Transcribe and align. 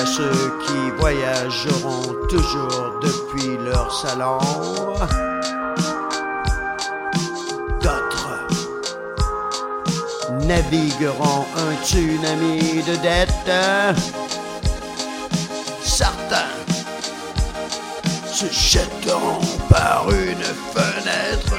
A 0.00 0.06
ceux 0.06 0.52
qui 0.66 0.90
voyageront 0.98 2.14
toujours 2.26 3.00
depuis 3.02 3.58
leur 3.66 3.92
salon. 3.92 4.38
D'autres 7.82 8.46
navigueront 10.46 11.44
un 11.54 11.84
tsunami 11.84 12.82
de 12.82 12.96
dettes. 13.02 13.52
Certains 15.82 16.54
se 18.32 18.46
jetteront 18.46 19.44
par 19.68 20.06
une 20.08 20.46
fenêtre. 20.72 21.56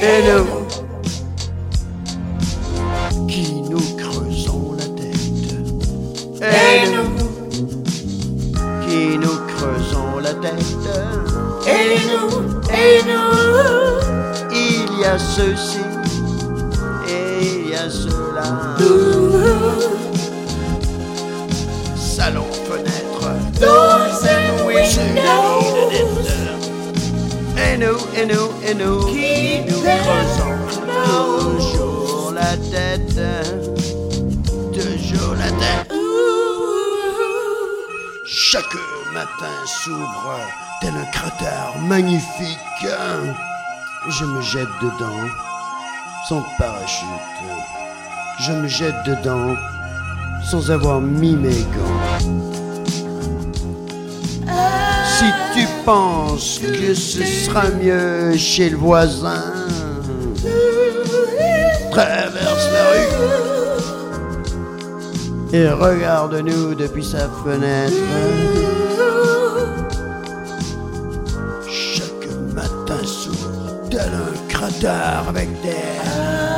Et 0.00 0.22
nous, 0.28 0.66
qui 3.28 3.52
nous 3.70 3.96
Et 11.66 11.98
nous, 12.08 12.30
et 12.70 13.02
nous, 13.06 13.32
Il 14.50 15.00
y 15.00 15.04
a 15.04 15.18
ceux-ci 15.18 15.80
et 17.06 17.42
il 17.42 17.70
y 17.70 17.74
a 17.74 17.88
ceux-là. 17.88 18.76
Salon, 21.96 22.44
fenêtre, 22.66 23.30
windows. 24.66 25.88
dettes. 25.90 26.28
Et 27.56 27.76
nous, 27.76 27.98
et 28.16 28.26
nous, 28.26 28.48
et 28.66 28.74
nous, 28.74 29.06
qui 29.06 29.60
nous 29.68 29.80
creusons 29.82 30.56
toujours 31.04 32.32
la 32.32 32.56
tête. 32.56 33.20
Toujours 34.72 35.34
la 35.34 35.50
tête. 35.50 35.87
Chaque 38.30 38.74
matin 39.14 39.54
s'ouvre 39.64 40.38
tel 40.82 40.92
un 40.94 41.10
cratère 41.12 41.72
magnifique. 41.80 42.86
Je 44.10 44.24
me 44.26 44.42
jette 44.42 44.68
dedans, 44.82 45.26
sans 46.28 46.44
parachute. 46.58 47.06
Je 48.40 48.52
me 48.52 48.68
jette 48.68 49.02
dedans, 49.06 49.54
sans 50.44 50.70
avoir 50.70 51.00
mis 51.00 51.36
mes 51.36 51.62
gants. 51.72 52.18
Si 55.16 55.24
tu 55.54 55.66
penses 55.86 56.58
que 56.58 56.92
ce 56.92 57.24
sera 57.24 57.70
mieux 57.70 58.36
chez 58.36 58.68
le 58.68 58.76
voisin, 58.76 59.54
traverse 61.90 62.68
la 62.72 62.90
rue 62.90 63.47
et 65.52 65.68
regarde-nous 65.68 66.74
depuis 66.74 67.04
sa 67.04 67.28
fenêtre. 67.44 67.94
Chaque 71.68 72.28
matin 72.54 73.02
s'ouvre 73.04 73.88
tel 73.90 74.00
un 74.00 74.48
cratère 74.48 75.24
avec 75.28 75.48
des 75.62 75.76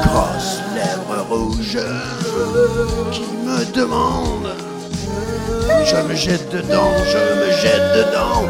grosses 0.03 0.61
lèvres 0.75 1.27
rouges 1.31 1.79
qui 3.13 3.23
me 3.47 3.65
demandent. 3.75 4.57
Je 5.85 5.97
me 6.09 6.15
jette 6.15 6.51
dedans, 6.53 6.93
je 7.07 7.19
me 7.19 7.51
jette 7.63 7.89
dedans. 7.97 8.47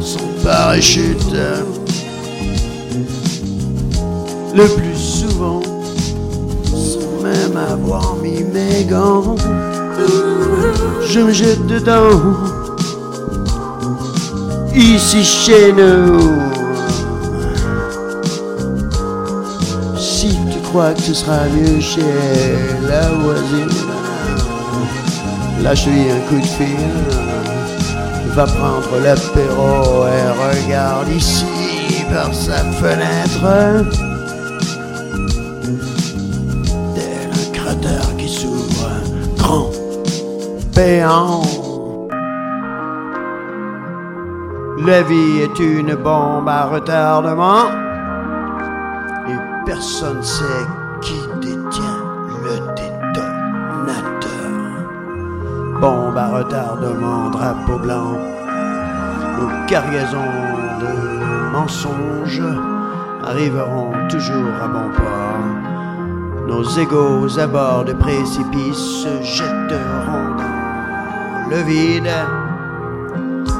Sans 0.00 0.42
parachute. 0.42 1.34
Le 4.54 4.66
plus 4.76 4.96
souvent, 4.96 5.60
sans 7.54 7.60
même 7.60 7.72
avoir 7.72 8.16
mis 8.16 8.44
mes 8.44 8.84
gants. 8.84 9.36
Je 11.06 11.20
me 11.20 11.32
jette 11.32 11.66
dedans. 11.66 12.20
Ici 14.74 15.24
chez 15.24 15.72
nous. 15.72 16.32
Si 19.96 20.36
tu 20.52 20.58
crois 20.68 20.92
que 20.94 21.02
ce 21.02 21.14
sera 21.14 21.44
mieux 21.54 21.80
chez 21.80 22.02
la 22.88 23.08
voisine, 23.10 23.68
lâche-lui 25.62 26.10
un 26.10 26.20
coup 26.28 26.40
de 26.40 26.46
fil. 26.46 26.76
Va 28.34 28.46
prendre 28.46 28.98
l'apéro 29.04 30.06
et 30.06 30.66
regarde 30.66 31.08
ici 31.08 31.44
par 32.12 32.34
sa 32.34 32.64
fenêtre. 32.80 34.13
S'ouvre, 38.28 38.88
grand, 39.36 39.70
béant. 40.74 41.42
La 44.86 45.02
vie 45.02 45.40
est 45.40 45.58
une 45.58 45.94
bombe 45.94 46.48
à 46.48 46.66
retardement 46.66 47.66
et 49.28 49.38
personne 49.64 50.22
sait 50.22 50.66
qui 51.00 51.20
détient 51.40 52.02
le 52.44 52.54
détonateur. 52.74 53.14
Bombe 55.80 56.18
à 56.18 56.28
retardement, 56.28 57.30
drapeau 57.30 57.78
blanc, 57.78 58.18
nos 59.38 59.66
cargaisons 59.66 60.18
de 60.80 61.52
mensonges 61.52 62.42
arriveront 63.24 63.92
toujours 64.08 64.54
à 64.62 64.68
bon 64.68 64.90
port. 64.94 65.73
Nos 66.46 66.62
égaux 66.78 67.38
à 67.38 67.46
bord 67.46 67.84
de 67.84 67.92
précipices 67.94 69.02
se 69.02 69.22
jetteront 69.22 70.36
dans 70.36 71.50
le 71.50 71.62
vide. 71.62 72.12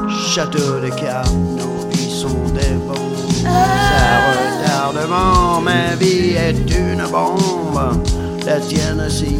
Château 0.09 0.79
de 0.79 0.89
cartes, 0.89 1.33
nos 1.33 1.87
vies 1.89 2.11
sont 2.11 2.47
des 2.53 2.75
bombes 2.85 3.45
à 3.45 4.19
retardement. 4.29 5.61
Ma 5.61 5.95
vie 5.95 6.35
est 6.35 6.69
une 6.69 7.03
bombe, 7.11 8.03
la 8.45 8.59
tienne 8.59 9.01
aussi. 9.05 9.39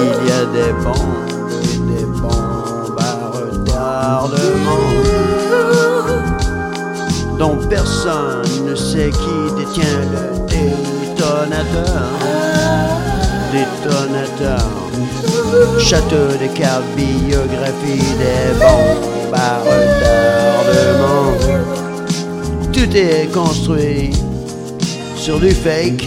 Il 0.00 0.28
y 0.28 0.32
a 0.32 0.44
des 0.52 0.72
bombes 0.84 1.50
et 1.62 1.78
des 1.96 2.04
bombes 2.04 3.00
à 3.00 3.12
retardement 3.30 4.77
personne 7.78 8.66
ne 8.66 8.74
sait 8.74 9.10
qui 9.10 9.38
détient 9.56 10.02
le 10.14 10.24
détonateur. 10.52 12.10
Détonateur. 13.52 14.68
Château 15.78 16.28
de 16.42 16.48
cartes, 16.58 16.82
biographie 16.96 18.10
des 18.22 18.52
bombes 18.58 19.34
retardement. 19.64 21.30
Tout 22.72 22.96
est 22.96 23.32
construit 23.32 24.10
sur 25.16 25.38
du 25.38 25.52
fake. 25.52 26.04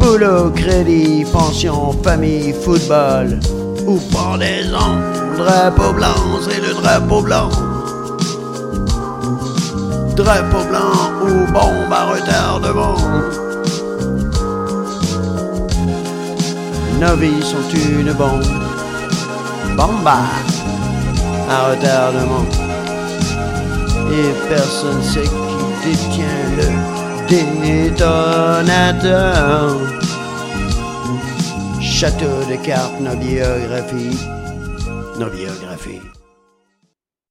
Boulot, 0.00 0.50
crédit, 0.50 1.24
pension, 1.32 1.92
famille, 2.02 2.52
football 2.52 3.38
ou 3.86 3.98
pendaison. 4.12 4.90
Drapeau 5.36 5.92
blanc, 5.92 6.40
c'est 6.42 6.60
le 6.60 6.74
drapeau 6.74 7.22
blanc. 7.22 7.75
Drapeau 10.16 10.64
blanc 10.70 10.96
ou 11.22 11.46
bombe 11.52 11.92
à 11.92 12.06
retardement. 12.06 12.96
Nos 16.98 17.16
vies 17.16 17.42
sont 17.42 17.68
une 17.74 18.12
bombe. 18.14 18.42
Bomba 19.76 20.20
à 21.50 21.68
retardement. 21.68 22.46
Et 24.10 24.32
personne 24.48 25.02
sait 25.02 25.24
qui 25.24 25.90
détient 25.90 26.46
le 26.56 26.68
détonateur. 27.98 29.62
Château 31.80 32.44
de 32.50 32.56
cartes, 32.64 33.00
nos 33.00 33.16
biographies. 33.16 34.18
Nos 35.18 35.28
biographies. 35.28 36.00